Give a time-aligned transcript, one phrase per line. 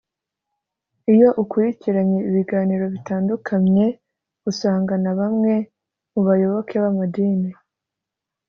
[1.13, 3.85] Iyo ukurikiranye ibiganiro bitandukamye
[4.49, 5.53] usangana bamwe
[6.11, 7.49] mu bayoboke b’amadini